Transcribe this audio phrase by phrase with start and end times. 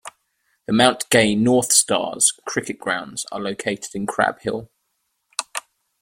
[0.65, 4.71] The Mount Gay North Stars cricket grounds are located in Crab Hill.